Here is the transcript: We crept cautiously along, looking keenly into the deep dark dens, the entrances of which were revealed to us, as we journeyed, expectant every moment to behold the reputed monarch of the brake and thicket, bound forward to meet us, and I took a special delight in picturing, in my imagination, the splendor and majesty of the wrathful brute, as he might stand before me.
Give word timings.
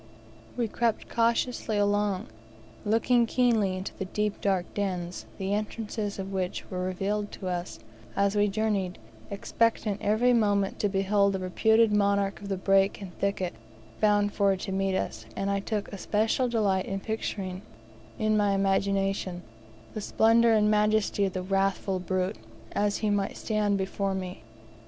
We 0.57 0.67
crept 0.67 1.09
cautiously 1.09 1.77
along, 1.77 2.25
looking 2.85 3.27
keenly 3.27 3.77
into 3.77 3.93
the 3.99 4.05
deep 4.05 4.41
dark 4.41 4.65
dens, 4.73 5.27
the 5.37 5.53
entrances 5.53 6.17
of 6.17 6.33
which 6.33 6.67
were 6.71 6.83
revealed 6.83 7.31
to 7.33 7.47
us, 7.49 7.77
as 8.15 8.35
we 8.35 8.47
journeyed, 8.47 8.97
expectant 9.29 10.01
every 10.01 10.33
moment 10.33 10.79
to 10.79 10.89
behold 10.89 11.33
the 11.33 11.39
reputed 11.39 11.91
monarch 11.91 12.41
of 12.41 12.49
the 12.49 12.57
brake 12.57 12.99
and 12.99 13.15
thicket, 13.19 13.53
bound 13.99 14.33
forward 14.33 14.61
to 14.61 14.71
meet 14.71 14.95
us, 14.95 15.27
and 15.35 15.51
I 15.51 15.59
took 15.59 15.87
a 15.89 15.99
special 15.99 16.47
delight 16.47 16.87
in 16.87 16.99
picturing, 16.99 17.61
in 18.17 18.35
my 18.35 18.53
imagination, 18.55 19.43
the 19.93 20.01
splendor 20.01 20.51
and 20.51 20.71
majesty 20.71 21.25
of 21.25 21.33
the 21.33 21.43
wrathful 21.43 21.99
brute, 21.99 22.39
as 22.71 22.97
he 23.05 23.11
might 23.11 23.37
stand 23.37 23.77
before 23.77 24.15
me. 24.15 24.41